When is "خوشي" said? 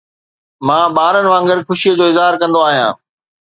1.67-1.91